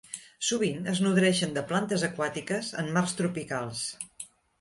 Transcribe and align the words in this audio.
Sovint 0.45 0.87
es 0.93 1.01
nodreixen 1.07 1.53
de 1.57 1.63
plantes 1.71 2.05
aquàtiques 2.07 2.71
en 2.85 2.89
mars 2.97 3.13
tropicals. 3.21 3.83